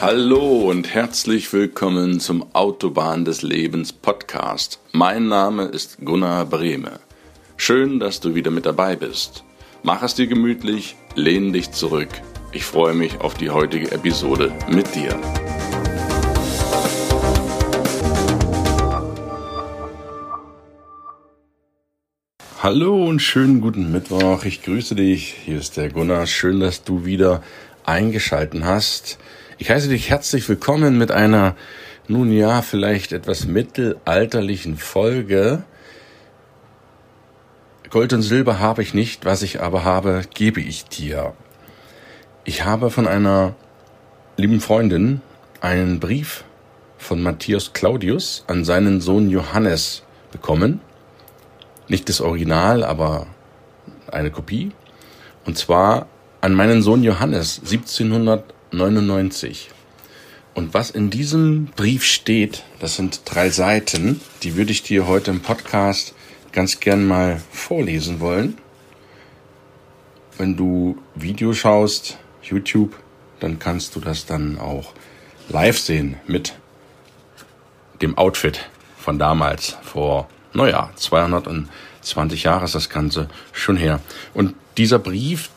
Hallo 0.00 0.70
und 0.70 0.94
herzlich 0.94 1.52
willkommen 1.52 2.20
zum 2.20 2.54
Autobahn 2.54 3.26
des 3.26 3.42
Lebens 3.42 3.92
Podcast. 3.92 4.80
Mein 4.92 5.28
Name 5.28 5.64
ist 5.64 5.98
Gunnar 6.02 6.46
Brehme. 6.46 7.00
Schön, 7.58 8.00
dass 8.00 8.18
du 8.18 8.34
wieder 8.34 8.50
mit 8.50 8.64
dabei 8.64 8.96
bist. 8.96 9.44
Mach 9.82 10.02
es 10.02 10.14
dir 10.14 10.26
gemütlich, 10.26 10.96
lehn 11.16 11.52
dich 11.52 11.72
zurück. 11.72 12.08
Ich 12.52 12.64
freue 12.64 12.94
mich 12.94 13.20
auf 13.20 13.34
die 13.34 13.50
heutige 13.50 13.90
Episode 13.92 14.50
mit 14.70 14.94
dir. 14.94 15.20
Hallo 22.62 23.06
und 23.06 23.20
schönen 23.20 23.60
guten 23.60 23.92
Mittwoch. 23.92 24.46
Ich 24.46 24.62
grüße 24.62 24.94
dich. 24.94 25.34
Hier 25.44 25.58
ist 25.58 25.76
der 25.76 25.90
Gunnar. 25.90 26.26
Schön, 26.26 26.58
dass 26.60 26.84
du 26.84 27.04
wieder 27.04 27.42
eingeschalten 27.84 28.64
hast. 28.64 29.18
Ich 29.62 29.68
heiße 29.68 29.90
dich 29.90 30.08
herzlich 30.08 30.48
willkommen 30.48 30.96
mit 30.96 31.12
einer, 31.12 31.54
nun 32.08 32.32
ja, 32.32 32.62
vielleicht 32.62 33.12
etwas 33.12 33.44
mittelalterlichen 33.44 34.78
Folge. 34.78 35.64
Gold 37.90 38.14
und 38.14 38.22
Silber 38.22 38.58
habe 38.58 38.80
ich 38.80 38.94
nicht, 38.94 39.26
was 39.26 39.42
ich 39.42 39.60
aber 39.60 39.84
habe, 39.84 40.22
gebe 40.32 40.62
ich 40.62 40.86
dir. 40.86 41.34
Ich 42.44 42.64
habe 42.64 42.90
von 42.90 43.06
einer 43.06 43.54
lieben 44.38 44.62
Freundin 44.62 45.20
einen 45.60 46.00
Brief 46.00 46.44
von 46.96 47.22
Matthias 47.22 47.74
Claudius 47.74 48.44
an 48.46 48.64
seinen 48.64 49.02
Sohn 49.02 49.28
Johannes 49.28 50.04
bekommen 50.32 50.80
nicht 51.86 52.08
das 52.08 52.22
Original, 52.22 52.82
aber 52.82 53.26
eine 54.10 54.30
Kopie. 54.30 54.72
Und 55.44 55.58
zwar 55.58 56.06
an 56.40 56.54
meinen 56.54 56.80
Sohn 56.80 57.02
Johannes 57.02 57.60
1799. 58.72 59.70
Und 60.54 60.74
was 60.74 60.90
in 60.90 61.10
diesem 61.10 61.66
Brief 61.76 62.04
steht, 62.04 62.64
das 62.80 62.96
sind 62.96 63.22
drei 63.24 63.50
Seiten, 63.50 64.20
die 64.42 64.56
würde 64.56 64.72
ich 64.72 64.82
dir 64.82 65.06
heute 65.06 65.30
im 65.30 65.40
Podcast 65.40 66.14
ganz 66.52 66.80
gern 66.80 67.06
mal 67.06 67.40
vorlesen 67.52 68.20
wollen. 68.20 68.58
Wenn 70.36 70.56
du 70.56 70.98
Video 71.14 71.52
schaust, 71.52 72.18
YouTube, 72.42 72.96
dann 73.38 73.58
kannst 73.58 73.94
du 73.94 74.00
das 74.00 74.26
dann 74.26 74.58
auch 74.58 74.92
live 75.48 75.78
sehen 75.78 76.16
mit 76.26 76.54
dem 78.02 78.18
Outfit 78.18 78.68
von 78.96 79.18
damals 79.18 79.76
vor 79.82 80.28
naja, 80.52 80.90
220 80.96 82.42
Jahre 82.42 82.64
ist 82.64 82.74
das 82.74 82.88
Ganze 82.88 83.28
schon 83.52 83.76
her. 83.76 84.00
Und 84.34 84.54
dieser 84.76 84.98
Brief 84.98 85.50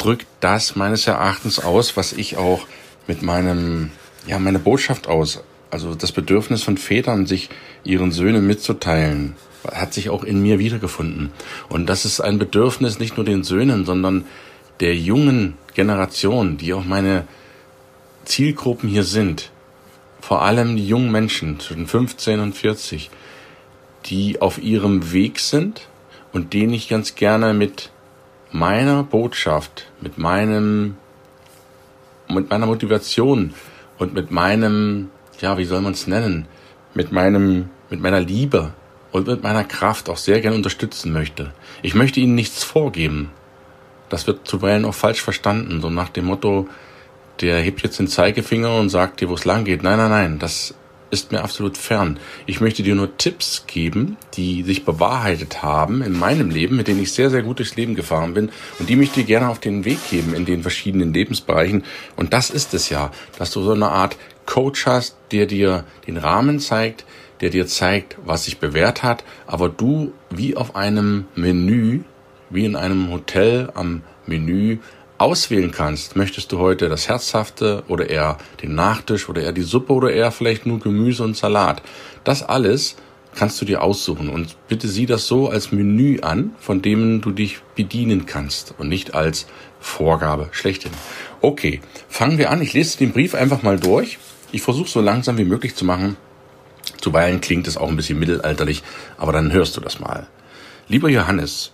drückt 0.00 0.26
das 0.40 0.76
meines 0.76 1.06
Erachtens 1.06 1.58
aus, 1.58 1.96
was 1.96 2.12
ich 2.12 2.36
auch 2.36 2.66
mit 3.06 3.22
meinem, 3.22 3.90
ja, 4.26 4.38
meine 4.38 4.58
Botschaft 4.58 5.06
aus, 5.06 5.44
also 5.70 5.94
das 5.94 6.12
Bedürfnis 6.12 6.62
von 6.62 6.78
Vätern, 6.78 7.26
sich 7.26 7.50
ihren 7.84 8.10
Söhnen 8.10 8.46
mitzuteilen, 8.46 9.36
hat 9.70 9.92
sich 9.92 10.10
auch 10.10 10.24
in 10.24 10.42
mir 10.42 10.58
wiedergefunden. 10.58 11.32
Und 11.68 11.86
das 11.86 12.04
ist 12.04 12.20
ein 12.20 12.38
Bedürfnis 12.38 12.98
nicht 12.98 13.16
nur 13.16 13.26
den 13.26 13.44
Söhnen, 13.44 13.84
sondern 13.84 14.24
der 14.80 14.96
jungen 14.96 15.54
Generation, 15.74 16.56
die 16.56 16.72
auch 16.72 16.84
meine 16.84 17.28
Zielgruppen 18.24 18.88
hier 18.88 19.04
sind. 19.04 19.50
Vor 20.20 20.42
allem 20.42 20.76
die 20.76 20.86
jungen 20.86 21.12
Menschen 21.12 21.60
zwischen 21.60 21.86
15 21.86 22.40
und 22.40 22.54
40, 22.54 23.10
die 24.06 24.40
auf 24.40 24.62
ihrem 24.62 25.12
Weg 25.12 25.40
sind 25.40 25.88
und 26.32 26.54
den 26.54 26.72
ich 26.72 26.88
ganz 26.88 27.14
gerne 27.14 27.52
mit 27.52 27.90
meiner 28.52 29.02
Botschaft, 29.02 29.86
mit 30.00 30.18
meinem, 30.18 30.96
mit 32.28 32.50
meiner 32.50 32.66
Motivation 32.66 33.54
und 33.98 34.14
mit 34.14 34.30
meinem, 34.30 35.10
ja, 35.40 35.58
wie 35.58 35.64
soll 35.64 35.80
man 35.80 35.92
es 35.92 36.06
nennen, 36.06 36.46
mit 36.94 37.12
meinem, 37.12 37.70
mit 37.90 38.00
meiner 38.00 38.20
Liebe 38.20 38.72
und 39.12 39.26
mit 39.26 39.42
meiner 39.42 39.64
Kraft 39.64 40.08
auch 40.08 40.16
sehr 40.16 40.40
gerne 40.40 40.56
unterstützen 40.56 41.12
möchte. 41.12 41.52
Ich 41.82 41.94
möchte 41.94 42.20
ihnen 42.20 42.34
nichts 42.34 42.64
vorgeben. 42.64 43.30
Das 44.08 44.26
wird 44.26 44.46
zuweilen 44.46 44.84
auch 44.84 44.94
falsch 44.94 45.22
verstanden, 45.22 45.80
so 45.80 45.90
nach 45.90 46.08
dem 46.08 46.26
Motto, 46.26 46.68
der 47.40 47.60
hebt 47.60 47.82
jetzt 47.82 47.98
den 47.98 48.08
Zeigefinger 48.08 48.76
und 48.76 48.88
sagt 48.88 49.20
dir, 49.20 49.28
wo 49.28 49.34
es 49.34 49.44
lang 49.44 49.64
geht. 49.64 49.82
Nein, 49.82 49.98
nein, 49.98 50.10
nein, 50.10 50.38
das 50.38 50.74
ist 51.10 51.32
mir 51.32 51.42
absolut 51.42 51.76
fern. 51.76 52.18
Ich 52.46 52.60
möchte 52.60 52.82
dir 52.82 52.94
nur 52.94 53.16
Tipps 53.16 53.64
geben, 53.66 54.16
die 54.34 54.62
sich 54.62 54.84
bewahrheitet 54.84 55.62
haben 55.62 56.02
in 56.02 56.18
meinem 56.18 56.50
Leben, 56.50 56.76
mit 56.76 56.88
denen 56.88 57.02
ich 57.02 57.12
sehr, 57.12 57.30
sehr 57.30 57.42
gut 57.42 57.58
durchs 57.58 57.76
Leben 57.76 57.94
gefahren 57.94 58.34
bin 58.34 58.50
und 58.78 58.88
die 58.88 58.96
möchte 58.96 59.20
ich 59.20 59.26
gerne 59.26 59.48
auf 59.48 59.58
den 59.58 59.84
Weg 59.84 59.98
geben 60.10 60.34
in 60.34 60.44
den 60.44 60.62
verschiedenen 60.62 61.12
Lebensbereichen. 61.12 61.84
Und 62.16 62.32
das 62.32 62.50
ist 62.50 62.74
es 62.74 62.88
ja, 62.90 63.10
dass 63.38 63.50
du 63.50 63.62
so 63.62 63.72
eine 63.72 63.88
Art 63.88 64.16
Coach 64.46 64.86
hast, 64.86 65.16
der 65.32 65.46
dir 65.46 65.84
den 66.06 66.16
Rahmen 66.16 66.60
zeigt, 66.60 67.04
der 67.40 67.50
dir 67.50 67.66
zeigt, 67.66 68.16
was 68.24 68.44
sich 68.44 68.58
bewährt 68.58 69.02
hat, 69.02 69.24
aber 69.46 69.68
du 69.68 70.12
wie 70.30 70.56
auf 70.56 70.76
einem 70.76 71.26
Menü, 71.34 72.00
wie 72.50 72.64
in 72.64 72.76
einem 72.76 73.10
Hotel 73.10 73.70
am 73.74 74.02
Menü 74.26 74.78
auswählen 75.20 75.70
kannst, 75.70 76.16
möchtest 76.16 76.50
du 76.50 76.58
heute 76.58 76.88
das 76.88 77.08
Herzhafte 77.08 77.82
oder 77.88 78.08
eher 78.08 78.38
den 78.62 78.74
Nachtisch 78.74 79.28
oder 79.28 79.42
eher 79.42 79.52
die 79.52 79.62
Suppe 79.62 79.92
oder 79.92 80.10
eher 80.10 80.30
vielleicht 80.30 80.64
nur 80.64 80.80
Gemüse 80.80 81.24
und 81.24 81.36
Salat. 81.36 81.82
Das 82.24 82.42
alles 82.42 82.96
kannst 83.34 83.60
du 83.60 83.66
dir 83.66 83.82
aussuchen 83.82 84.30
und 84.30 84.56
bitte 84.66 84.88
sieh 84.88 85.04
das 85.04 85.26
so 85.26 85.50
als 85.50 85.72
Menü 85.72 86.20
an, 86.20 86.52
von 86.58 86.80
dem 86.80 87.20
du 87.20 87.32
dich 87.32 87.60
bedienen 87.76 88.24
kannst 88.24 88.74
und 88.78 88.88
nicht 88.88 89.14
als 89.14 89.46
Vorgabe 89.78 90.48
schlechthin. 90.52 90.92
Okay, 91.42 91.80
fangen 92.08 92.38
wir 92.38 92.50
an. 92.50 92.62
Ich 92.62 92.72
lese 92.72 92.98
den 92.98 93.12
Brief 93.12 93.34
einfach 93.34 93.62
mal 93.62 93.78
durch. 93.78 94.18
Ich 94.52 94.62
versuche 94.62 94.88
so 94.88 95.02
langsam 95.02 95.36
wie 95.36 95.44
möglich 95.44 95.74
zu 95.74 95.84
machen. 95.84 96.16
Zuweilen 97.00 97.42
klingt 97.42 97.68
es 97.68 97.76
auch 97.76 97.88
ein 97.88 97.96
bisschen 97.96 98.18
mittelalterlich, 98.18 98.82
aber 99.18 99.32
dann 99.32 99.52
hörst 99.52 99.76
du 99.76 99.82
das 99.82 100.00
mal. 100.00 100.26
Lieber 100.88 101.10
Johannes, 101.10 101.72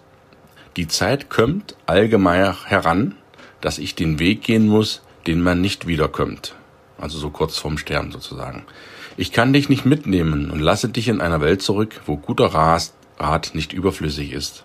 die 0.76 0.88
Zeit 0.88 1.30
kommt 1.30 1.76
allgemein 1.86 2.54
heran, 2.66 3.14
dass 3.66 3.78
ich 3.78 3.96
den 3.96 4.20
Weg 4.20 4.42
gehen 4.42 4.68
muss, 4.68 5.02
den 5.26 5.42
man 5.42 5.60
nicht 5.60 5.88
wiederkommt. 5.88 6.54
Also 6.98 7.18
so 7.18 7.30
kurz 7.30 7.58
vorm 7.58 7.78
Sterben 7.78 8.12
sozusagen. 8.12 8.62
Ich 9.16 9.32
kann 9.32 9.52
dich 9.52 9.68
nicht 9.68 9.84
mitnehmen 9.84 10.52
und 10.52 10.60
lasse 10.60 10.88
dich 10.88 11.08
in 11.08 11.20
einer 11.20 11.40
Welt 11.40 11.62
zurück, 11.62 12.00
wo 12.06 12.16
guter 12.16 12.46
Rat 12.54 13.54
nicht 13.54 13.72
überflüssig 13.72 14.30
ist. 14.30 14.62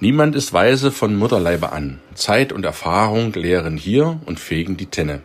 Niemand 0.00 0.34
ist 0.34 0.54
weise 0.54 0.92
von 0.92 1.14
Mutterleibe 1.14 1.72
an. 1.72 2.00
Zeit 2.14 2.54
und 2.54 2.64
Erfahrung 2.64 3.34
lehren 3.34 3.76
hier 3.76 4.18
und 4.24 4.40
fegen 4.40 4.78
die 4.78 4.86
Tenne. 4.86 5.20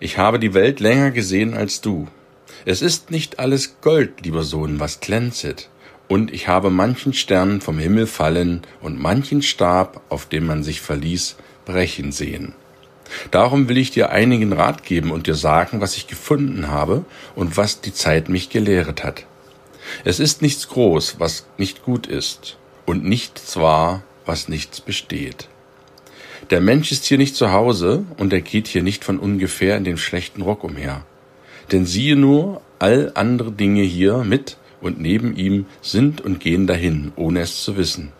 Ich 0.00 0.16
habe 0.16 0.38
die 0.38 0.54
Welt 0.54 0.80
länger 0.80 1.10
gesehen 1.10 1.52
als 1.52 1.82
du. 1.82 2.08
Es 2.64 2.80
ist 2.80 3.10
nicht 3.10 3.38
alles 3.38 3.82
Gold, 3.82 4.24
lieber 4.24 4.44
Sohn, 4.44 4.80
was 4.80 5.00
glänzet. 5.00 5.68
Und 6.08 6.32
ich 6.32 6.48
habe 6.48 6.70
manchen 6.70 7.12
Stern 7.12 7.60
vom 7.60 7.78
Himmel 7.78 8.06
fallen 8.06 8.62
und 8.80 8.98
manchen 8.98 9.42
Stab, 9.42 10.00
auf 10.08 10.24
dem 10.24 10.46
man 10.46 10.62
sich 10.62 10.80
verließ, 10.80 11.36
brechen 11.64 12.12
sehen. 12.12 12.54
Darum 13.30 13.68
will 13.68 13.78
ich 13.78 13.90
dir 13.90 14.10
einigen 14.10 14.52
Rat 14.52 14.82
geben 14.82 15.10
und 15.10 15.26
dir 15.26 15.34
sagen, 15.34 15.80
was 15.80 15.96
ich 15.96 16.06
gefunden 16.06 16.68
habe 16.68 17.04
und 17.34 17.56
was 17.56 17.80
die 17.80 17.92
Zeit 17.92 18.28
mich 18.28 18.50
gelehret 18.50 19.04
hat. 19.04 19.26
Es 20.04 20.20
ist 20.20 20.42
nichts 20.42 20.68
groß, 20.68 21.16
was 21.18 21.46
nicht 21.58 21.82
gut 21.82 22.06
ist, 22.06 22.56
und 22.86 23.04
nichts 23.04 23.56
wahr, 23.56 24.02
was 24.24 24.48
nichts 24.48 24.80
besteht. 24.80 25.48
Der 26.50 26.60
Mensch 26.60 26.92
ist 26.92 27.04
hier 27.04 27.18
nicht 27.18 27.36
zu 27.36 27.52
Hause, 27.52 28.04
und 28.16 28.32
er 28.32 28.40
geht 28.40 28.66
hier 28.66 28.82
nicht 28.82 29.04
von 29.04 29.18
ungefähr 29.18 29.76
in 29.76 29.84
dem 29.84 29.98
schlechten 29.98 30.42
Rock 30.42 30.64
umher. 30.64 31.04
Denn 31.72 31.86
siehe 31.86 32.16
nur, 32.16 32.60
all 32.78 33.12
andere 33.14 33.52
Dinge 33.52 33.82
hier 33.82 34.18
mit 34.24 34.58
und 34.80 35.00
neben 35.00 35.36
ihm 35.36 35.66
sind 35.80 36.20
und 36.20 36.40
gehen 36.40 36.66
dahin, 36.66 37.12
ohne 37.16 37.40
es 37.40 37.62
zu 37.62 37.76
wissen. 37.76 38.12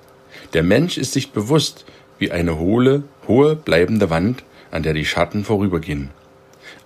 Der 0.54 0.62
Mensch 0.62 0.96
ist 0.96 1.12
sich 1.12 1.32
bewusst, 1.32 1.84
wie 2.18 2.30
eine 2.30 2.58
hohle, 2.58 3.02
hohe 3.28 3.56
bleibende 3.56 4.10
Wand, 4.10 4.44
an 4.70 4.82
der 4.82 4.94
die 4.94 5.04
Schatten 5.04 5.44
vorübergehen. 5.44 6.10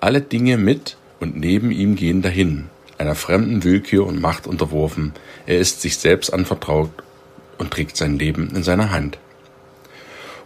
Alle 0.01 0.21
Dinge 0.21 0.57
mit 0.57 0.97
und 1.21 1.37
neben 1.37 1.71
ihm 1.71 1.97
gehen 1.97 2.23
dahin, 2.23 2.69
einer 2.99 3.15
fremden 3.15 3.65
Willkür 3.65 4.07
und 4.07 4.21
Macht 4.21 4.47
unterworfen. 4.47 5.13
Er 5.47 5.59
ist 5.59 5.81
sich 5.81 5.99
selbst 5.99 6.33
anvertraut 6.33 6.91
und 7.59 7.71
trägt 7.71 7.97
sein 7.97 8.19
Leben 8.19 8.51
in 8.55 8.63
seiner 8.63 8.91
Hand. 8.91 9.19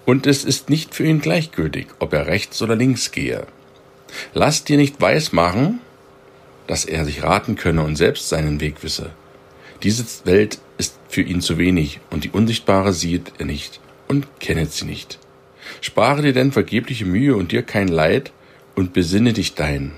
Und 0.04 0.26
es 0.26 0.44
ist 0.44 0.68
nicht 0.68 0.94
für 0.94 1.04
ihn 1.04 1.20
gleichgültig, 1.20 1.86
ob 1.98 2.12
er 2.12 2.26
rechts 2.26 2.60
oder 2.62 2.74
links 2.74 3.12
gehe. 3.12 3.46
Lass 4.34 4.64
dir 4.64 4.76
nicht 4.76 5.00
weismachen, 5.00 5.80
dass 6.66 6.84
er 6.84 7.04
sich 7.04 7.22
raten 7.22 7.56
könne 7.56 7.82
und 7.82 7.96
selbst 7.96 8.28
seinen 8.28 8.60
Weg 8.60 8.82
wisse. 8.82 9.10
Diese 9.82 10.04
Welt 10.24 10.58
ist 10.78 10.96
für 11.08 11.22
ihn 11.22 11.40
zu 11.40 11.58
wenig 11.58 12.00
und 12.10 12.24
die 12.24 12.30
unsichtbare 12.30 12.92
sieht 12.92 13.32
er 13.38 13.46
nicht 13.46 13.80
und 14.08 14.26
kennet 14.40 14.72
sie 14.72 14.84
nicht. 14.84 15.18
Spare 15.80 16.22
dir 16.22 16.32
denn 16.32 16.52
vergebliche 16.52 17.04
Mühe 17.04 17.36
und 17.36 17.52
dir 17.52 17.62
kein 17.62 17.88
Leid 17.88 18.32
und 18.74 18.92
besinne 18.92 19.32
dich 19.32 19.54
dein. 19.54 19.92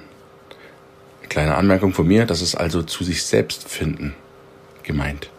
Kleine 1.29 1.55
Anmerkung 1.57 1.93
von 1.93 2.07
mir, 2.07 2.27
das 2.27 2.43
ist 2.43 2.55
also 2.55 2.83
zu 2.83 3.05
sich 3.05 3.25
selbst 3.25 3.69
finden 3.69 4.15
gemeint. 4.85 5.31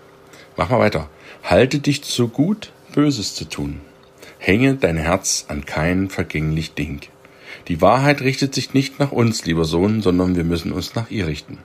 Mach 0.57 0.69
mal 0.69 0.80
weiter. 0.80 1.10
Halte 1.44 1.80
dich 1.80 2.04
zu 2.04 2.27
gut, 2.27 2.72
Böses 2.94 3.36
zu 3.36 3.45
tun. 3.45 3.80
Hänge 4.38 4.75
dein 4.75 4.98
Herz 4.98 5.45
an 5.48 5.66
kein 5.66 6.10
vergänglich 6.10 6.74
Ding. 6.74 7.01
Die 7.68 7.81
Wahrheit 7.81 8.22
richtet 8.22 8.54
sich 8.54 8.74
nicht 8.74 9.00
nach 9.00 9.12
uns, 9.12 9.45
lieber 9.45 9.66
Sohn, 9.66 10.01
sondern 10.01 10.36
wir 10.36 10.44
müssen 10.44 10.72
uns 10.72 10.95
nach 10.95 11.10
ihr 11.10 11.27
richten. 11.27 11.60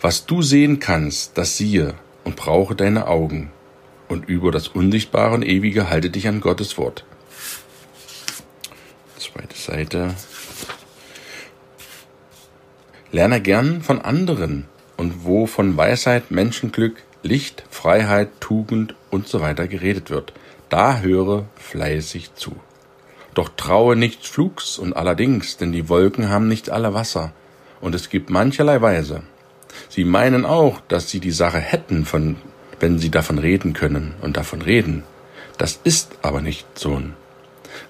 Was 0.00 0.26
du 0.26 0.42
sehen 0.42 0.80
kannst, 0.80 1.36
das 1.36 1.56
siehe 1.56 1.94
und 2.24 2.36
brauche 2.36 2.74
deine 2.74 3.06
Augen. 3.06 3.50
Und 4.08 4.28
über 4.28 4.50
das 4.50 4.68
Unsichtbare 4.68 5.34
und 5.34 5.42
Ewige 5.42 5.90
halte 5.90 6.10
dich 6.10 6.26
an 6.28 6.40
Gottes 6.40 6.78
Wort. 6.78 7.04
Zweite 9.38 9.56
Seite. 9.56 10.14
Lerne 13.12 13.40
gern 13.40 13.82
von 13.82 14.00
anderen 14.00 14.64
und 14.96 15.24
wo 15.24 15.46
von 15.46 15.76
Weisheit, 15.76 16.32
Menschenglück, 16.32 17.04
Licht, 17.22 17.62
Freiheit, 17.70 18.30
Tugend 18.40 18.96
und 19.10 19.28
so 19.28 19.40
weiter 19.40 19.68
geredet 19.68 20.10
wird, 20.10 20.32
da 20.70 20.98
höre 20.98 21.44
fleißig 21.54 22.34
zu. 22.34 22.56
Doch 23.34 23.50
traue 23.56 23.94
nicht 23.94 24.26
Flugs 24.26 24.76
und 24.76 24.94
allerdings, 24.94 25.56
denn 25.56 25.70
die 25.70 25.88
Wolken 25.88 26.30
haben 26.30 26.48
nicht 26.48 26.70
alle 26.70 26.92
Wasser, 26.92 27.32
und 27.80 27.94
es 27.94 28.10
gibt 28.10 28.30
mancherlei 28.30 28.80
Weise. 28.82 29.22
Sie 29.88 30.02
meinen 30.02 30.44
auch, 30.46 30.80
dass 30.88 31.10
sie 31.10 31.20
die 31.20 31.30
Sache 31.30 31.60
hätten, 31.60 32.04
von, 32.04 32.36
wenn 32.80 32.98
sie 32.98 33.10
davon 33.10 33.38
reden 33.38 33.72
können 33.72 34.14
und 34.20 34.36
davon 34.36 34.62
reden. 34.62 35.04
Das 35.58 35.78
ist 35.84 36.18
aber 36.22 36.40
nicht 36.40 36.76
Sohn. 36.76 37.14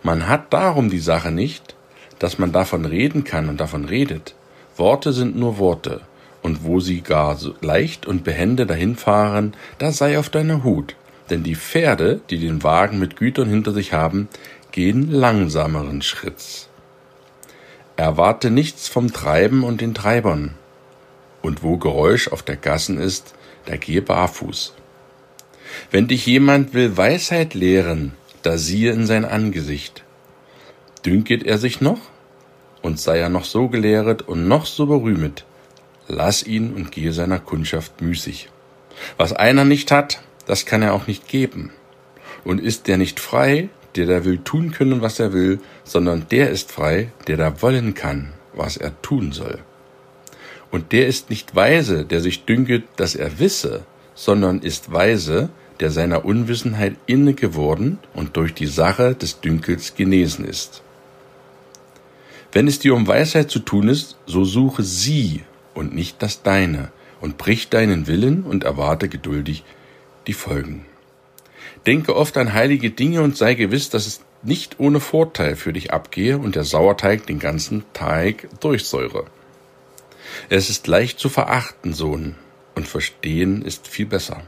Man 0.02 0.28
hat 0.28 0.52
darum 0.52 0.90
die 0.90 0.98
Sache 0.98 1.30
nicht, 1.30 1.74
dass 2.18 2.38
man 2.38 2.52
davon 2.52 2.84
reden 2.84 3.24
kann 3.24 3.48
und 3.48 3.60
davon 3.60 3.84
redet. 3.84 4.34
Worte 4.76 5.12
sind 5.12 5.36
nur 5.36 5.58
Worte, 5.58 6.00
und 6.42 6.64
wo 6.64 6.80
sie 6.80 7.00
gar 7.00 7.36
so 7.36 7.54
leicht 7.60 8.06
und 8.06 8.24
behende 8.24 8.66
dahinfahren, 8.66 9.54
da 9.78 9.92
sei 9.92 10.18
auf 10.18 10.28
deiner 10.28 10.64
Hut, 10.64 10.94
denn 11.30 11.42
die 11.42 11.56
Pferde, 11.56 12.20
die 12.30 12.38
den 12.38 12.62
Wagen 12.62 12.98
mit 12.98 13.16
Gütern 13.16 13.48
hinter 13.48 13.72
sich 13.72 13.92
haben, 13.92 14.28
gehen 14.72 15.10
langsameren 15.10 16.02
Schritts. 16.02 16.68
Erwarte 17.96 18.50
nichts 18.50 18.88
vom 18.88 19.12
Treiben 19.12 19.64
und 19.64 19.80
den 19.80 19.94
Treibern, 19.94 20.54
und 21.42 21.62
wo 21.62 21.76
Geräusch 21.76 22.28
auf 22.28 22.42
der 22.42 22.56
Gassen 22.56 22.98
ist, 22.98 23.34
da 23.66 23.76
gehe 23.76 24.02
barfuß. 24.02 24.74
Wenn 25.90 26.08
dich 26.08 26.26
jemand 26.26 26.74
will 26.74 26.96
Weisheit 26.96 27.54
lehren, 27.54 28.12
da 28.48 28.56
siehe 28.56 28.92
in 28.92 29.04
sein 29.04 29.26
Angesicht. 29.26 30.04
Dünket 31.04 31.42
er 31.42 31.58
sich 31.58 31.82
noch? 31.82 32.00
Und 32.80 32.98
sei 32.98 33.18
er 33.18 33.28
noch 33.28 33.44
so 33.44 33.68
gelehret 33.68 34.22
und 34.22 34.48
noch 34.48 34.64
so 34.64 34.86
berühmet, 34.86 35.44
lass 36.06 36.44
ihn 36.44 36.72
und 36.72 36.90
gehe 36.90 37.12
seiner 37.12 37.40
Kundschaft 37.40 38.00
müßig. 38.00 38.48
Was 39.18 39.34
einer 39.34 39.66
nicht 39.66 39.90
hat, 39.90 40.22
das 40.46 40.64
kann 40.64 40.80
er 40.80 40.94
auch 40.94 41.06
nicht 41.06 41.28
geben. 41.28 41.72
Und 42.42 42.58
ist 42.58 42.86
der 42.86 42.96
nicht 42.96 43.20
frei, 43.20 43.68
der 43.96 44.06
da 44.06 44.24
will 44.24 44.38
tun 44.38 44.70
können, 44.70 45.02
was 45.02 45.20
er 45.20 45.34
will, 45.34 45.60
sondern 45.84 46.24
der 46.30 46.48
ist 46.48 46.72
frei, 46.72 47.12
der 47.26 47.36
da 47.36 47.60
wollen 47.60 47.92
kann, 47.92 48.32
was 48.54 48.78
er 48.78 48.98
tun 49.02 49.32
soll. 49.32 49.58
Und 50.70 50.92
der 50.92 51.06
ist 51.06 51.28
nicht 51.28 51.54
weise, 51.54 52.06
der 52.06 52.22
sich 52.22 52.46
dünket, 52.46 52.84
dass 52.96 53.14
er 53.14 53.40
wisse, 53.40 53.84
sondern 54.14 54.60
ist 54.60 54.90
weise, 54.90 55.50
der 55.80 55.90
seiner 55.90 56.24
Unwissenheit 56.24 56.96
inne 57.06 57.34
geworden 57.34 57.98
und 58.14 58.36
durch 58.36 58.54
die 58.54 58.66
Sache 58.66 59.14
des 59.14 59.40
Dünkels 59.40 59.94
genesen 59.94 60.44
ist. 60.44 60.82
Wenn 62.52 62.66
es 62.66 62.78
dir 62.78 62.94
um 62.94 63.06
Weisheit 63.06 63.50
zu 63.50 63.58
tun 63.58 63.88
ist, 63.88 64.16
so 64.26 64.44
suche 64.44 64.82
sie 64.82 65.42
und 65.74 65.94
nicht 65.94 66.22
das 66.22 66.42
deine, 66.42 66.90
und 67.20 67.36
brich 67.36 67.68
deinen 67.68 68.06
Willen 68.06 68.44
und 68.44 68.64
erwarte 68.64 69.08
geduldig 69.08 69.64
die 70.26 70.32
Folgen. 70.32 70.86
Denke 71.86 72.16
oft 72.16 72.36
an 72.36 72.52
heilige 72.52 72.90
Dinge 72.90 73.22
und 73.22 73.36
sei 73.36 73.54
gewiss, 73.54 73.90
dass 73.90 74.06
es 74.06 74.20
nicht 74.42 74.78
ohne 74.78 75.00
Vorteil 75.00 75.56
für 75.56 75.72
dich 75.72 75.92
abgehe 75.92 76.38
und 76.38 76.54
der 76.54 76.64
Sauerteig 76.64 77.26
den 77.26 77.38
ganzen 77.38 77.84
Teig 77.92 78.48
durchsäure. 78.60 79.26
Es 80.48 80.70
ist 80.70 80.86
leicht 80.86 81.18
zu 81.18 81.28
verachten, 81.28 81.92
Sohn, 81.92 82.36
und 82.74 82.86
verstehen 82.86 83.62
ist 83.62 83.88
viel 83.88 84.06
besser. 84.06 84.42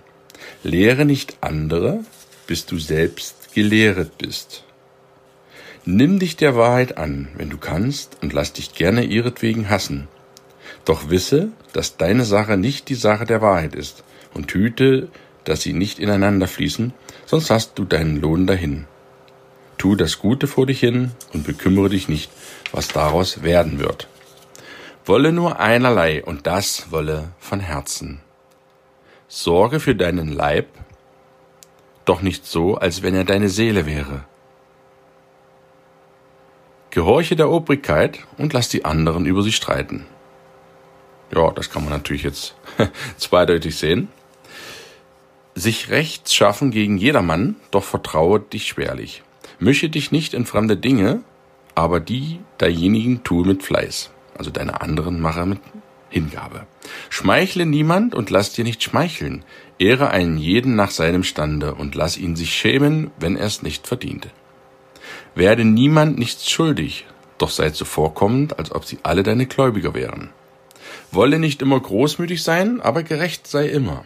Lehre 0.63 1.05
nicht 1.05 1.37
andere, 1.41 2.01
bis 2.47 2.67
du 2.67 2.79
selbst 2.79 3.55
gelehret 3.55 4.19
bist. 4.19 4.65
Nimm 5.85 6.19
dich 6.19 6.37
der 6.37 6.57
Wahrheit 6.57 6.99
an, 6.99 7.29
wenn 7.37 7.51
du 7.51 7.59
kannst, 7.59 8.19
und 8.23 8.33
lass 8.33 8.53
dich 8.53 8.75
gerne 8.75 9.05
ihretwegen 9.05 9.71
hassen. 9.71 10.09
Doch 10.85 11.11
wisse, 11.11 11.49
dass 11.73 11.97
deine 11.97 12.25
Sache 12.25 12.57
nicht 12.57 12.89
die 12.89 12.95
Sache 12.95 13.25
der 13.25 13.41
Wahrheit 13.41 13.75
ist, 13.75 14.05
und 14.35 14.53
hüte, 14.53 15.09
dass 15.45 15.63
sie 15.63 15.73
nicht 15.73 15.99
ineinander 15.99 16.47
fließen, 16.47 16.93
sonst 17.27 17.51
hast 17.51 17.79
du 17.79 17.85
deinen 17.85 18.21
Lohn 18.21 18.47
dahin. 18.47 18.87
Tu 19.79 19.97
das 19.97 20.19
Gute 20.19 20.47
vor 20.47 20.67
dich 20.67 20.81
hin 20.81 21.13
und 21.33 21.45
bekümmere 21.45 21.89
dich 21.89 22.09
nicht, 22.09 22.31
was 22.73 22.89
daraus 22.89 23.43
werden 23.43 23.79
wird 23.79 24.09
wolle 25.11 25.33
nur 25.33 25.59
einerlei, 25.59 26.23
und 26.23 26.47
das 26.47 26.93
wolle 26.93 27.33
von 27.41 27.59
Herzen. 27.59 28.21
Sorge 29.33 29.79
für 29.79 29.95
deinen 29.95 30.33
Leib, 30.33 30.67
doch 32.05 32.21
nicht 32.21 32.47
so, 32.47 32.75
als 32.75 33.05
wenn 33.05 33.15
er 33.15 33.23
deine 33.23 33.49
Seele 33.49 33.87
wäre. 33.87 34.25
Gehorche 36.91 37.37
der 37.37 37.49
Obrigkeit 37.49 38.19
und 38.39 38.53
lass 38.53 38.69
die 38.69 38.85
anderen 38.85 39.27
über 39.27 39.45
sie 39.45 39.53
streiten. 39.53 40.05
Ja, 41.33 41.53
das 41.53 41.71
kann 41.71 41.85
man 41.85 41.93
natürlich 41.93 42.25
jetzt 42.25 42.57
zweideutig 43.19 43.77
sehen. 43.77 44.09
Sich 45.55 45.91
Rechts 45.91 46.35
schaffen 46.35 46.73
gegen 46.73 46.99
jedermann, 46.99 47.55
doch 47.71 47.85
vertraue 47.85 48.41
dich 48.41 48.67
schwerlich. 48.67 49.23
Mische 49.61 49.89
dich 49.89 50.11
nicht 50.11 50.35
in 50.35 50.45
fremde 50.45 50.77
Dinge, 50.77 51.23
aber 51.77 52.01
die 52.01 52.41
derjenigen 52.59 53.23
tue 53.23 53.47
mit 53.47 53.63
Fleiß 53.63 54.11
also 54.41 54.51
deine 54.51 54.81
anderen 54.81 55.21
mache 55.21 55.45
mit 55.45 55.61
Hingabe. 56.11 56.67
Schmeichle 57.09 57.65
niemand 57.65 58.15
und 58.15 58.31
lass 58.31 58.53
dir 58.53 58.65
nicht 58.65 58.83
schmeicheln. 58.83 59.45
Ehre 59.79 60.11
einen 60.11 60.37
jeden 60.37 60.77
nach 60.77 60.91
seinem 60.91 61.25
Stande 61.25 61.75
und 61.75 61.95
lass 61.95 62.19
ihn 62.19 62.37
sich 62.37 62.53
schämen, 62.53 63.11
wenn 63.19 63.37
er 63.37 63.47
es 63.47 63.63
nicht 63.63 63.87
verdiente. 63.87 64.31
Werde 65.35 65.65
niemand 65.65 66.19
nichts 66.19 66.51
schuldig, 66.51 67.07
doch 67.39 67.51
sei 67.51 67.71
zuvorkommend, 67.71 68.59
als 68.59 68.73
ob 68.73 68.85
sie 68.85 68.99
alle 69.03 69.23
deine 69.23 69.47
Gläubiger 69.47 69.95
wären. 69.95 70.31
Wolle 71.13 71.39
nicht 71.39 71.63
immer 71.63 71.81
großmütig 71.81 72.43
sein, 72.43 72.81
aber 72.81 73.03
gerecht 73.03 73.47
sei 73.47 73.69
immer. 73.69 74.05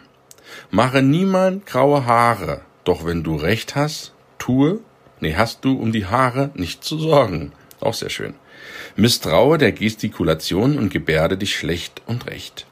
Mache 0.69 1.01
niemand 1.01 1.65
graue 1.65 2.05
Haare, 2.05 2.61
doch 2.83 3.05
wenn 3.05 3.23
du 3.23 3.35
Recht 3.35 3.75
hast, 3.75 4.13
tue, 4.37 4.79
nee, 5.19 5.35
hast 5.35 5.65
du 5.65 5.77
um 5.77 5.91
die 5.91 6.05
Haare 6.05 6.51
nicht 6.53 6.83
zu 6.83 6.97
sorgen. 6.97 7.51
Auch 7.79 7.93
sehr 7.93 8.09
schön. 8.09 8.35
Misstraue 8.95 9.57
der 9.57 9.71
Gestikulation 9.71 10.77
und 10.77 10.89
gebärde 10.89 11.37
dich 11.37 11.55
schlecht 11.55 12.01
und 12.05 12.27
recht. 12.27 12.65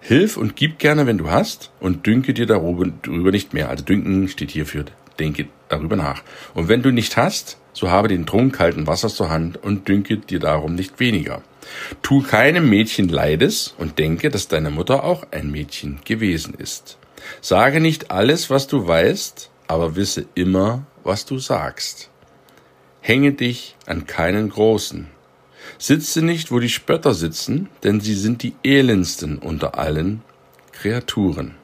Hilf 0.00 0.36
und 0.36 0.56
gib 0.56 0.78
gerne, 0.78 1.06
wenn 1.06 1.18
du 1.18 1.30
hast, 1.30 1.70
und 1.80 2.06
dünke 2.06 2.34
dir 2.34 2.46
darüber 2.46 3.30
nicht 3.30 3.52
mehr. 3.52 3.68
Also 3.68 3.84
dünken 3.84 4.28
steht 4.28 4.50
hier 4.50 4.66
für 4.66 4.84
denke 5.18 5.48
darüber 5.68 5.96
nach. 5.96 6.22
Und 6.54 6.68
wenn 6.68 6.82
du 6.82 6.90
nicht 6.90 7.16
hast, 7.16 7.58
so 7.72 7.90
habe 7.90 8.08
den 8.08 8.26
Trunk 8.26 8.54
kalten 8.54 8.86
Wassers 8.86 9.14
zur 9.14 9.30
Hand 9.30 9.62
und 9.62 9.88
dünke 9.88 10.16
dir 10.16 10.40
darum 10.40 10.74
nicht 10.74 11.00
weniger. 11.00 11.42
Tu 12.02 12.22
keinem 12.22 12.68
Mädchen 12.68 13.08
Leides 13.08 13.74
und 13.78 13.98
denke, 13.98 14.30
dass 14.30 14.48
deine 14.48 14.70
Mutter 14.70 15.04
auch 15.04 15.26
ein 15.30 15.50
Mädchen 15.50 16.00
gewesen 16.04 16.54
ist. 16.54 16.98
Sage 17.40 17.80
nicht 17.80 18.10
alles, 18.10 18.48
was 18.48 18.66
du 18.68 18.86
weißt, 18.86 19.50
aber 19.66 19.96
wisse 19.96 20.26
immer, 20.34 20.86
was 21.04 21.26
du 21.26 21.38
sagst. 21.38 22.10
Hänge 23.00 23.32
dich 23.32 23.76
an 23.86 24.06
keinen 24.06 24.48
Großen, 24.48 25.08
Sitze 25.80 26.22
nicht, 26.22 26.50
wo 26.50 26.58
die 26.58 26.68
Spötter 26.68 27.14
sitzen, 27.14 27.68
denn 27.84 28.00
sie 28.00 28.14
sind 28.14 28.42
die 28.42 28.54
elendsten 28.64 29.38
unter 29.38 29.78
allen 29.78 30.22
Kreaturen. 30.72 31.54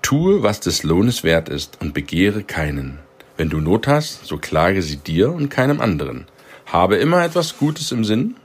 Tue, 0.00 0.42
was 0.42 0.60
des 0.60 0.84
Lohnes 0.84 1.22
wert 1.22 1.50
ist, 1.50 1.82
und 1.82 1.92
begehre 1.92 2.42
keinen. 2.42 2.98
Wenn 3.36 3.50
du 3.50 3.60
Not 3.60 3.86
hast, 3.86 4.24
so 4.24 4.38
klage 4.38 4.80
sie 4.80 4.96
dir 4.96 5.30
und 5.30 5.50
keinem 5.50 5.82
anderen. 5.82 6.24
Habe 6.64 6.96
immer 6.96 7.22
etwas 7.22 7.58
Gutes 7.58 7.92
im 7.92 8.06
Sinn. 8.06 8.36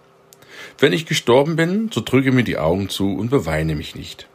Wenn 0.77 0.91
ich 0.91 1.05
gestorben 1.05 1.55
bin, 1.55 1.89
so 1.93 2.01
drücke 2.01 2.33
mir 2.33 2.43
die 2.43 2.57
Augen 2.57 2.89
zu 2.89 3.15
und 3.15 3.29
beweine 3.29 3.75
mich 3.75 3.95
nicht. 3.95 4.27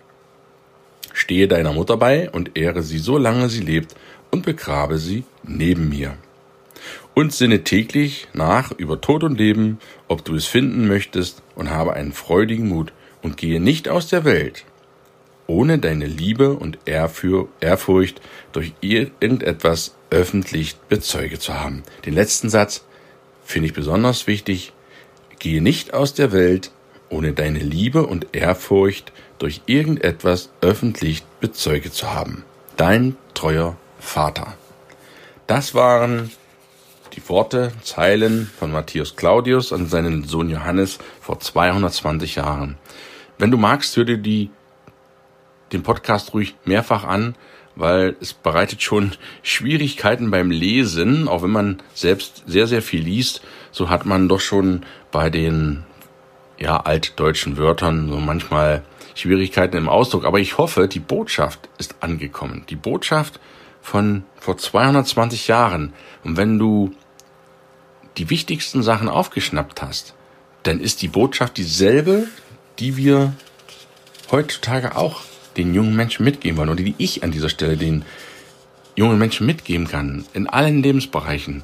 Stehe 1.13 1.49
deiner 1.49 1.75
Mutter 1.75 1.99
bei 1.99 2.31
und 2.31 2.57
ehre 2.57 2.83
sie 2.83 2.99
so 2.99 3.19
lange 3.19 3.51
sie 3.51 3.61
lebt 3.61 3.95
und 4.31 4.47
begrabe 4.47 4.99
sie 4.99 5.25
neben 5.43 5.91
mir 5.91 6.17
und 7.19 7.33
sinne 7.33 7.65
täglich 7.65 8.29
nach 8.33 8.71
über 8.71 9.01
Tod 9.01 9.25
und 9.25 9.39
Leben, 9.41 9.81
ob 10.07 10.25
du 10.25 10.37
es 10.37 10.47
finden 10.47 10.87
möchtest, 10.87 11.43
und 11.57 11.69
habe 11.69 11.95
einen 11.95 12.13
freudigen 12.13 12.69
Mut 12.69 12.93
und 13.23 13.37
gehe 13.37 13.61
nicht 13.61 13.89
aus 13.89 14.07
der 14.07 14.25
Welt, 14.25 14.65
ohne 15.49 15.81
deine 15.81 16.07
Liebe 16.07 16.53
und 16.53 16.79
Ehrfurcht 16.85 18.21
durch 18.53 18.73
irgendetwas 18.81 19.97
öffentlich 20.11 20.77
bezeuge 20.89 21.41
zu 21.41 21.55
haben. 21.55 21.83
Den 22.07 22.15
letzten 22.15 22.51
Satz 22.51 22.85
finde 23.45 23.67
ich 23.67 23.75
besonders 23.75 24.29
wichtig. 24.29 24.73
Gehe 25.41 25.61
nicht 25.61 25.95
aus 25.95 26.15
der 26.15 26.31
Welt, 26.31 26.71
ohne 27.09 27.33
deine 27.33 27.59
Liebe 27.59 28.07
und 28.07 28.29
Ehrfurcht 28.31 29.13
durch 29.41 29.63
irgendetwas 29.67 30.51
öffentlich 30.61 31.25
bezeuge 31.41 31.91
zu 31.91 32.15
haben. 32.15 32.45
Dein 32.77 33.17
treuer 33.35 33.77
Vater. 33.99 34.55
Das 35.49 35.75
waren 35.75 36.31
die 37.15 37.29
Worte, 37.29 37.73
Zeilen 37.83 38.51
von 38.59 38.73
Matthias 38.73 39.17
Claudius 39.17 39.73
an 39.73 39.87
seinen 39.87 40.25
Sohn 40.25 40.51
Johannes 40.51 40.99
vor 41.21 41.41
220 41.41 42.37
Jahren. 42.37 42.77
Wenn 43.39 43.51
du 43.51 43.57
magst, 43.57 43.97
hör 43.97 44.05
dir 44.05 44.19
die, 44.19 44.51
den 45.73 45.83
Podcast 45.83 46.35
ruhig 46.35 46.57
mehrfach 46.65 47.05
an, 47.05 47.35
weil 47.77 48.17
es 48.21 48.33
bereitet 48.33 48.83
schon 48.83 49.13
Schwierigkeiten 49.43 50.31
beim 50.31 50.51
Lesen, 50.51 51.29
auch 51.29 51.43
wenn 51.43 51.51
man 51.51 51.83
selbst 51.95 52.43
sehr, 52.47 52.67
sehr 52.67 52.83
viel 52.83 53.03
liest, 53.03 53.43
so 53.71 53.89
hat 53.89 54.05
man 54.05 54.29
doch 54.29 54.41
schon 54.41 54.85
bei 55.13 55.31
den 55.31 55.85
ja, 56.59 56.79
altdeutschen 56.79 57.57
Wörtern 57.57 58.09
so 58.09 58.17
manchmal 58.17 58.83
Schwierigkeiten 59.15 59.77
im 59.77 59.89
Ausdruck. 59.89 60.25
Aber 60.25 60.41
ich 60.41 60.59
hoffe, 60.59 60.89
die 60.89 61.01
Botschaft 61.01 61.69
ist 61.79 61.97
angekommen. 62.01 62.65
Die 62.69 62.77
Botschaft 62.77 63.39
von 63.89 64.25
vor 64.39 64.59
220 64.59 65.49
Jahren. 65.49 65.95
Und 66.23 66.37
wenn 66.37 66.59
du 66.59 66.93
die 68.19 68.29
wichtigsten 68.29 68.83
Sachen 68.83 69.09
aufgeschnappt 69.09 69.81
hast, 69.81 70.15
dann 70.63 70.81
ist 70.81 71.01
die 71.01 71.09
Botschaft 71.09 71.57
dieselbe, 71.57 72.27
die 72.79 72.97
wir 72.97 73.33
heutzutage 74.31 74.97
auch 74.97 75.23
den 75.57 75.75
jungen 75.75 75.97
Menschen 75.97 76.25
mitgeben 76.25 76.59
wollen 76.59 76.69
oder 76.69 76.83
die 76.83 76.95
ich 76.99 77.25
an 77.25 77.33
dieser 77.33 77.49
Stelle 77.49 77.77
den 77.77 78.05
jungen 78.95 79.19
Menschen 79.19 79.47
mitgeben 79.47 79.89
kann, 79.89 80.27
in 80.35 80.49
allen 80.49 80.83
Lebensbereichen. 80.83 81.63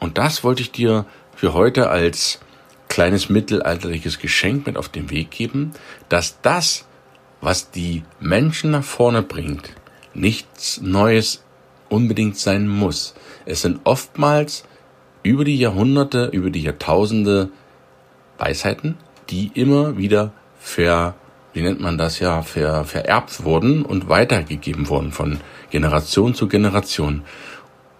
Und 0.00 0.18
das 0.18 0.42
wollte 0.42 0.62
ich 0.62 0.72
dir 0.72 1.06
für 1.36 1.54
heute 1.54 1.88
als 1.88 2.40
kleines 2.88 3.28
mittelalterliches 3.28 4.18
Geschenk 4.18 4.66
mit 4.66 4.76
auf 4.76 4.88
den 4.88 5.10
Weg 5.10 5.30
geben, 5.30 5.72
dass 6.08 6.40
das, 6.42 6.86
was 7.40 7.70
die 7.70 8.02
Menschen 8.18 8.72
nach 8.72 8.84
vorne 8.84 9.22
bringt, 9.22 9.70
nichts 10.14 10.80
Neues 10.80 11.43
unbedingt 11.94 12.36
sein 12.36 12.68
muss. 12.68 13.14
Es 13.46 13.62
sind 13.62 13.80
oftmals 13.84 14.64
über 15.22 15.44
die 15.44 15.58
Jahrhunderte, 15.58 16.26
über 16.32 16.50
die 16.50 16.62
Jahrtausende 16.62 17.50
Weisheiten, 18.38 18.96
die 19.30 19.50
immer 19.54 19.96
wieder 19.96 20.32
ver 20.58 21.14
wie 21.54 21.62
nennt 21.62 21.80
man 21.80 21.96
das 21.96 22.18
ja, 22.18 22.42
ver, 22.42 22.84
vererbt 22.84 23.44
wurden 23.44 23.84
und 23.84 24.08
weitergegeben 24.08 24.88
wurden 24.88 25.12
von 25.12 25.38
Generation 25.70 26.34
zu 26.34 26.48
Generation. 26.48 27.22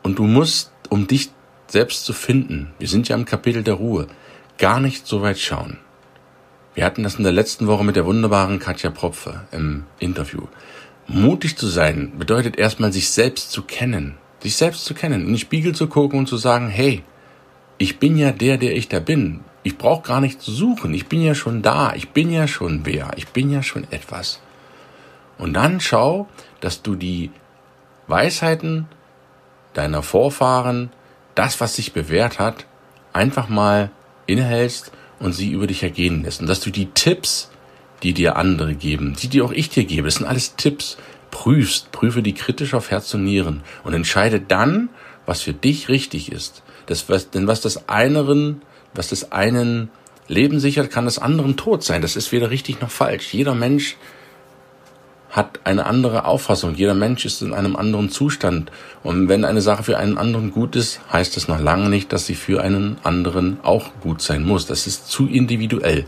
Und 0.03 0.19
du 0.19 0.25
musst, 0.25 0.73
um 0.91 1.07
dich 1.07 1.31
selbst 1.69 2.05
zu 2.05 2.13
finden, 2.13 2.73
wir 2.79 2.89
sind 2.89 3.09
ja 3.09 3.17
im 3.17 3.25
Kapitel 3.25 3.63
der 3.63 3.75
Ruhe, 3.75 4.09
gar 4.59 4.81
nicht 4.81 5.07
so 5.07 5.23
weit 5.23 5.39
schauen. 5.39 5.79
Wir 6.75 6.85
hatten 6.85 7.05
das 7.05 7.15
in 7.15 7.23
der 7.23 7.33
letzten 7.33 7.69
Woche 7.69 7.85
mit 7.85 7.95
der 7.95 8.05
wunderbaren 8.05 8.59
Katja 8.59 8.91
Propfe 8.91 9.43
im 9.53 9.85
Interview. 10.01 10.43
Mutig 11.07 11.57
zu 11.57 11.67
sein 11.67 12.13
bedeutet 12.19 12.57
erstmal 12.57 12.93
sich 12.93 13.11
selbst 13.11 13.51
zu 13.51 13.63
kennen, 13.63 14.17
sich 14.41 14.57
selbst 14.57 14.85
zu 14.85 14.95
kennen, 14.95 15.23
in 15.23 15.29
den 15.29 15.39
Spiegel 15.39 15.75
zu 15.75 15.87
gucken 15.87 16.19
und 16.19 16.29
zu 16.29 16.37
sagen, 16.37 16.69
hey, 16.69 17.03
ich 17.79 17.99
bin 17.99 18.17
ja 18.17 18.33
der, 18.33 18.57
der 18.57 18.77
ich 18.77 18.89
da 18.89 19.01
bin. 19.01 19.41
Ich 19.63 19.79
brauche 19.79 20.07
gar 20.07 20.21
nicht 20.21 20.41
zu 20.41 20.53
suchen. 20.53 20.95
Ich 20.95 21.07
bin 21.07 21.23
ja 21.23 21.35
schon 21.35 21.63
da. 21.63 21.95
Ich 21.95 22.11
bin 22.11 22.31
ja 22.31 22.47
schon 22.47 22.85
wer. 22.85 23.11
Ich 23.17 23.29
bin 23.29 23.51
ja 23.51 23.63
schon 23.63 23.87
etwas. 23.91 24.41
Und 25.39 25.55
dann 25.55 25.81
schau, 25.81 26.29
dass 26.61 26.83
du 26.83 26.95
die 26.95 27.31
Weisheiten 28.07 28.87
deiner 29.73 30.03
Vorfahren, 30.03 30.91
das, 31.35 31.61
was 31.61 31.77
sich 31.77 31.93
bewährt 31.93 32.39
hat, 32.39 32.67
einfach 33.13 33.49
mal 33.49 33.91
innehältst 34.27 34.93
und 35.19 35.33
sie 35.33 35.51
über 35.51 35.67
dich 35.67 35.83
ergehen 35.83 36.23
lässt. 36.23 36.41
Und 36.41 36.47
dass 36.47 36.61
du 36.61 36.71
die 36.71 36.87
Tipps, 36.87 37.51
die 38.05 38.15
dir 38.15 38.37
andere 38.37 38.75
geben, 38.75 39.17
die 39.21 39.29
dir 39.29 39.45
auch 39.45 39.53
ich 39.53 39.71
dir 39.71 39.85
gebe, 39.85 40.07
das 40.07 40.17
sind 40.17 40.27
alles 40.27 40.55
Tipps, 40.55 40.97
prüfst, 41.33 41.91
prüfe 41.91 42.23
die 42.23 42.35
kritisch 42.35 42.75
auf 42.75 42.93
Herz 42.93 43.13
und 43.15 43.25
Nieren 43.25 43.63
und 43.83 43.95
entscheide 43.95 44.41
dann, 44.41 44.89
was 45.27 45.43
für 45.43 45.53
dich 45.53 45.89
richtig 45.89 46.31
ist. 46.31 46.63
Das, 46.87 47.09
was, 47.09 47.31
denn 47.31 47.49
was 47.49 47.61
das 47.61 47.89
einen 47.89 48.61
was 48.95 49.09
des 49.09 49.33
einen 49.33 49.91
Leben 50.29 50.61
sichert, 50.61 50.91
kann 50.91 51.05
des 51.05 51.19
anderen 51.19 51.57
Tod 51.57 51.83
sein. 51.83 52.01
Das 52.01 52.17
ist 52.17 52.33
weder 52.33 52.51
richtig 52.51 52.81
noch 52.81 52.91
falsch. 52.91 53.35
Jeder 53.35 53.55
Mensch 53.55 53.97
hat 55.31 55.61
eine 55.65 55.87
andere 55.87 56.25
Auffassung. 56.27 56.75
Jeder 56.77 56.95
Mensch 56.95 57.27
ist 57.27 57.43
in 57.43 57.53
einem 57.53 57.77
anderen 57.77 58.09
Zustand. 58.09 58.71
Und 59.03 59.29
wenn 59.29 59.45
eine 59.45 59.61
Sache 59.61 59.83
für 59.83 59.99
einen 59.99 60.17
anderen 60.17 60.53
gut 60.53 60.77
ist, 60.77 61.01
heißt 61.13 61.37
es 61.37 61.49
noch 61.49 61.61
lange 61.61 61.91
nicht, 61.91 62.13
dass 62.13 62.27
sie 62.27 62.37
für 62.37 62.63
einen 62.63 62.99
anderen 63.03 63.59
auch 63.63 63.91
gut 64.01 64.23
sein 64.23 64.45
muss. 64.45 64.67
Das 64.67 64.87
ist 64.87 65.09
zu 65.09 65.27
individuell. 65.27 66.05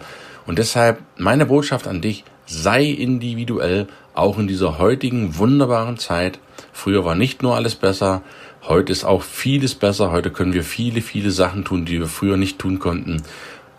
Und 0.46 0.58
deshalb 0.58 1.00
meine 1.16 1.46
Botschaft 1.46 1.86
an 1.88 2.00
dich, 2.00 2.24
sei 2.46 2.84
individuell, 2.84 3.88
auch 4.14 4.38
in 4.38 4.46
dieser 4.46 4.78
heutigen 4.78 5.36
wunderbaren 5.36 5.98
Zeit. 5.98 6.38
Früher 6.72 7.04
war 7.04 7.14
nicht 7.14 7.42
nur 7.42 7.56
alles 7.56 7.74
besser, 7.74 8.22
Heute 8.68 8.90
ist 8.90 9.04
auch 9.04 9.22
vieles 9.22 9.76
besser. 9.76 10.10
Heute 10.10 10.32
können 10.32 10.52
wir 10.52 10.64
viele, 10.64 11.00
viele 11.00 11.30
Sachen 11.30 11.64
tun, 11.64 11.84
die 11.84 12.00
wir 12.00 12.08
früher 12.08 12.36
nicht 12.36 12.58
tun 12.58 12.80
konnten. 12.80 13.22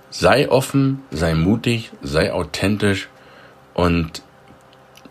Sei 0.09 0.49
offen, 0.49 1.01
sei 1.11 1.33
mutig, 1.33 1.91
sei 2.01 2.31
authentisch 2.31 3.09
und 3.73 4.21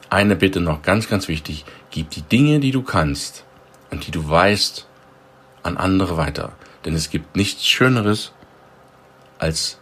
eine 0.09 0.35
Bitte 0.35 0.63
noch 0.63 0.81
ganz, 0.81 1.11
ganz 1.11 1.29
wichtig. 1.29 1.67
Gib 1.91 2.09
die 2.09 2.23
Dinge, 2.23 2.59
die 2.59 2.71
du 2.71 2.83
kannst 2.83 3.45
und 3.91 4.07
die 4.07 4.11
du 4.11 4.27
weißt, 4.27 4.87
an 5.63 5.77
andere 5.77 6.17
weiter. 6.17 6.53
Denn 6.87 6.95
es 6.95 7.11
gibt 7.11 7.37
nichts 7.37 7.67
Schöneres, 7.67 8.33
als 9.39 9.79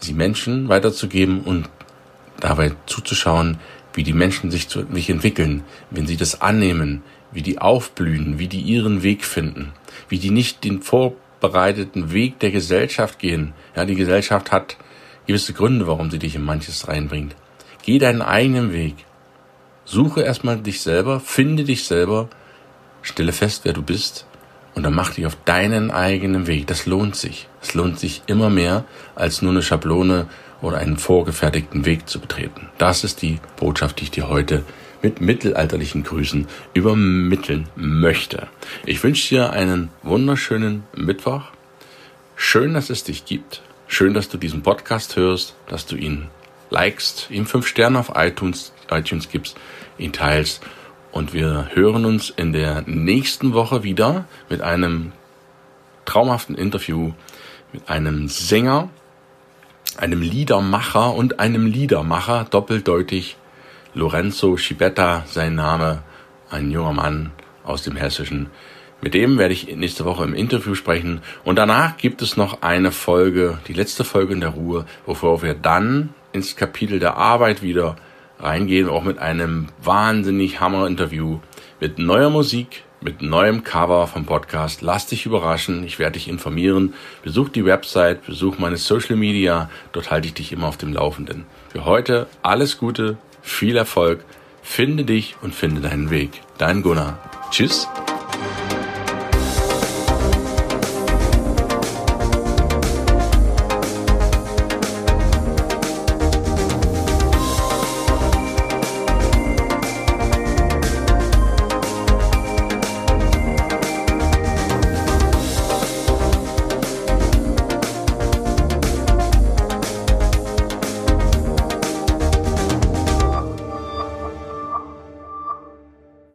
sie 0.00 0.14
Menschen 0.14 0.68
weiterzugeben 0.68 1.40
und 1.40 1.68
dabei 2.40 2.72
zuzuschauen, 2.86 3.58
wie 3.94 4.02
die 4.02 4.12
Menschen 4.12 4.50
sich, 4.50 4.68
zu, 4.68 4.84
sich 4.92 5.10
entwickeln, 5.10 5.64
wenn 5.90 6.06
sie 6.06 6.16
das 6.16 6.40
annehmen, 6.40 7.02
wie 7.32 7.42
die 7.42 7.58
aufblühen, 7.58 8.38
wie 8.38 8.48
die 8.48 8.60
ihren 8.60 9.02
Weg 9.02 9.24
finden, 9.24 9.72
wie 10.08 10.18
die 10.18 10.30
nicht 10.30 10.64
den 10.64 10.82
vorbereiteten 10.82 12.12
Weg 12.12 12.38
der 12.40 12.50
Gesellschaft 12.50 13.18
gehen. 13.18 13.52
Ja, 13.74 13.84
die 13.84 13.94
Gesellschaft 13.94 14.52
hat 14.52 14.76
gewisse 15.26 15.52
Gründe, 15.52 15.86
warum 15.86 16.10
sie 16.10 16.18
dich 16.18 16.34
in 16.34 16.44
manches 16.44 16.88
reinbringt. 16.88 17.34
Geh 17.82 17.98
deinen 17.98 18.22
eigenen 18.22 18.72
Weg. 18.72 18.94
Suche 19.84 20.22
erstmal 20.22 20.58
dich 20.58 20.80
selber, 20.80 21.20
finde 21.20 21.64
dich 21.64 21.84
selber, 21.84 22.28
stelle 23.02 23.32
fest, 23.32 23.62
wer 23.64 23.72
du 23.72 23.82
bist 23.82 24.26
und 24.74 24.82
dann 24.82 24.94
mach 24.94 25.14
dich 25.14 25.26
auf 25.26 25.36
deinen 25.44 25.90
eigenen 25.90 26.46
Weg. 26.46 26.66
Das 26.66 26.86
lohnt 26.86 27.16
sich. 27.16 27.48
Es 27.66 27.74
lohnt 27.74 27.98
sich 27.98 28.22
immer 28.28 28.48
mehr, 28.48 28.84
als 29.16 29.42
nur 29.42 29.50
eine 29.50 29.60
Schablone 29.60 30.28
oder 30.62 30.78
einen 30.78 30.98
vorgefertigten 30.98 31.84
Weg 31.84 32.08
zu 32.08 32.20
betreten. 32.20 32.68
Das 32.78 33.02
ist 33.02 33.22
die 33.22 33.40
Botschaft, 33.56 33.98
die 33.98 34.04
ich 34.04 34.12
dir 34.12 34.28
heute 34.28 34.62
mit 35.02 35.20
mittelalterlichen 35.20 36.04
Grüßen 36.04 36.46
übermitteln 36.74 37.68
möchte. 37.74 38.46
Ich 38.84 39.02
wünsche 39.02 39.30
dir 39.30 39.50
einen 39.50 39.90
wunderschönen 40.04 40.84
Mittwoch. 40.94 41.42
Schön, 42.36 42.72
dass 42.72 42.88
es 42.88 43.02
dich 43.02 43.24
gibt. 43.24 43.62
Schön, 43.88 44.14
dass 44.14 44.28
du 44.28 44.38
diesen 44.38 44.62
Podcast 44.62 45.16
hörst, 45.16 45.56
dass 45.66 45.86
du 45.86 45.96
ihn 45.96 46.28
likest, 46.70 47.26
ihm 47.30 47.46
fünf 47.46 47.66
Sterne 47.66 47.98
auf 47.98 48.12
iTunes, 48.14 48.72
iTunes 48.92 49.28
gibst, 49.28 49.56
ihn 49.98 50.12
teilst. 50.12 50.62
Und 51.10 51.34
wir 51.34 51.70
hören 51.74 52.04
uns 52.04 52.30
in 52.30 52.52
der 52.52 52.82
nächsten 52.86 53.54
Woche 53.54 53.82
wieder 53.82 54.26
mit 54.48 54.60
einem 54.60 55.10
traumhaften 56.04 56.54
Interview 56.54 57.12
mit 57.72 57.88
einem 57.88 58.28
Sänger, 58.28 58.88
einem 59.96 60.22
Liedermacher 60.22 61.14
und 61.14 61.40
einem 61.40 61.66
Liedermacher, 61.66 62.46
doppeldeutig 62.50 63.36
Lorenzo 63.94 64.56
Schibetta, 64.56 65.24
sein 65.26 65.54
Name, 65.54 66.02
ein 66.50 66.70
junger 66.70 66.92
Mann 66.92 67.32
aus 67.64 67.82
dem 67.82 67.96
Hessischen. 67.96 68.50
Mit 69.00 69.14
dem 69.14 69.38
werde 69.38 69.54
ich 69.54 69.74
nächste 69.76 70.04
Woche 70.04 70.24
im 70.24 70.34
Interview 70.34 70.74
sprechen. 70.74 71.20
Und 71.44 71.56
danach 71.56 71.96
gibt 71.96 72.22
es 72.22 72.36
noch 72.36 72.62
eine 72.62 72.92
Folge, 72.92 73.58
die 73.68 73.72
letzte 73.72 74.04
Folge 74.04 74.32
in 74.32 74.40
der 74.40 74.50
Ruhe, 74.50 74.86
bevor 75.04 75.42
wir 75.42 75.54
dann 75.54 76.10
ins 76.32 76.56
Kapitel 76.56 76.98
der 76.98 77.16
Arbeit 77.16 77.62
wieder 77.62 77.96
reingehen, 78.38 78.88
auch 78.88 79.04
mit 79.04 79.18
einem 79.18 79.68
wahnsinnig 79.82 80.60
Hammer-Interview, 80.60 81.40
mit 81.80 81.98
neuer 81.98 82.30
Musik, 82.30 82.84
mit 83.06 83.22
neuem 83.22 83.62
Cover 83.62 84.08
vom 84.08 84.26
Podcast. 84.26 84.82
Lass 84.82 85.06
dich 85.06 85.26
überraschen, 85.26 85.84
ich 85.84 86.00
werde 86.00 86.14
dich 86.14 86.26
informieren. 86.26 86.94
Besuch 87.22 87.48
die 87.48 87.64
Website, 87.64 88.26
besuch 88.26 88.58
meine 88.58 88.78
Social 88.78 89.14
Media, 89.14 89.70
dort 89.92 90.10
halte 90.10 90.26
ich 90.26 90.34
dich 90.34 90.50
immer 90.50 90.66
auf 90.66 90.76
dem 90.76 90.92
Laufenden. 90.92 91.44
Für 91.68 91.84
heute 91.84 92.26
alles 92.42 92.78
Gute, 92.78 93.16
viel 93.42 93.76
Erfolg, 93.76 94.24
finde 94.60 95.04
dich 95.04 95.36
und 95.40 95.54
finde 95.54 95.82
deinen 95.82 96.10
Weg. 96.10 96.42
Dein 96.58 96.82
Gunnar. 96.82 97.20
Tschüss. 97.52 97.86